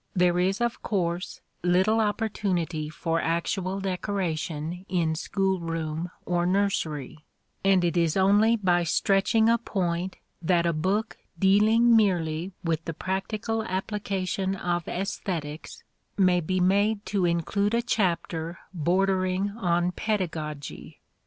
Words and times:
There 0.15 0.39
is, 0.39 0.61
of 0.61 0.81
course, 0.81 1.41
little 1.61 1.99
opportunity 1.99 2.89
for 2.89 3.21
actual 3.21 3.79
decoration 3.79 4.83
in 4.89 5.13
school 5.13 5.59
room 5.59 6.09
or 6.25 6.47
nursery; 6.47 7.19
and 7.63 7.85
it 7.85 7.95
is 7.95 8.17
only 8.17 8.55
by 8.55 8.83
stretching 8.83 9.47
a 9.47 9.59
point 9.59 10.17
that 10.41 10.65
a 10.65 10.73
book 10.73 11.17
dealing 11.37 11.95
merely 11.95 12.51
with 12.63 12.83
the 12.85 12.95
practical 12.95 13.61
application 13.63 14.55
of 14.55 14.85
æsthetics 14.85 15.83
may 16.17 16.39
be 16.41 16.59
made 16.59 17.05
to 17.05 17.25
include 17.25 17.75
a 17.75 17.83
chapter 17.83 18.57
bordering 18.73 19.51
on 19.51 19.91
pedagogy. 19.91 20.99